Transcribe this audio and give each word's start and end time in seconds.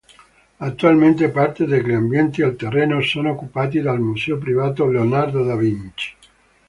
Attualmente 0.57 1.29
parte 1.29 1.67
degli 1.67 1.91
ambienti 1.93 2.41
al 2.41 2.55
terreno 2.55 3.03
sono 3.03 3.33
occupati 3.33 3.81
dal 3.81 3.99
museo 3.99 4.39
privato 4.39 4.87
Leonardo 4.87 5.43
da 5.43 5.55
Vinci. 5.55 6.15